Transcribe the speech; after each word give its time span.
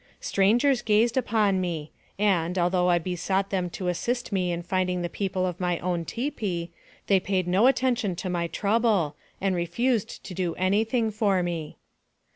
Strangers 0.19 0.81
gazed 0.81 1.15
upon 1.15 1.61
me, 1.61 1.91
and, 2.17 2.57
although 2.57 2.89
I 2.89 2.97
be 2.97 3.15
sought 3.15 3.51
them 3.51 3.69
to 3.69 3.87
assist 3.87 4.31
me 4.31 4.51
in 4.51 4.63
finding 4.63 5.03
the 5.03 5.09
people 5.13 5.45
of 5.45 5.59
my 5.59 5.77
own 5.77 6.05
tipi, 6.05 6.71
they 7.05 7.19
paid 7.19 7.47
no 7.47 7.67
attention 7.67 8.15
to 8.15 8.27
my 8.27 8.47
trouble, 8.47 9.15
and 9.39 9.55
refused 9.55 10.23
to 10.23 10.33
do 10.33 10.55
any 10.55 10.83
thing 10.83 11.11
for 11.11 11.43
me. 11.43 11.77